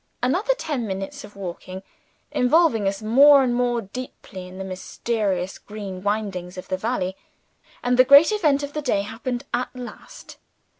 Another 0.23 0.55
ten 0.55 0.87
minutes 0.87 1.23
of 1.23 1.35
walking, 1.35 1.83
involving 2.31 2.87
us 2.87 3.03
more 3.03 3.43
and 3.43 3.53
more 3.53 3.83
deeply 3.83 4.47
in 4.47 4.57
the 4.57 4.63
mysterious 4.63 5.59
green 5.59 6.01
windings 6.01 6.57
of 6.57 6.69
the 6.69 6.75
valley 6.77 7.15
and 7.83 7.99
the 7.99 8.03
great 8.03 8.31
event 8.31 8.63
of 8.63 8.73
the 8.73 8.81
day 8.81 9.03
happened 9.03 9.43
at 9.53 9.69
last. 9.75 10.39